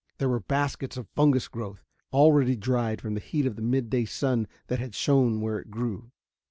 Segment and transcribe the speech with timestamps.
[0.17, 4.05] There were baskets of fungus growth, already dried from the heat of the mid day
[4.05, 6.09] sun that had shone where it grew.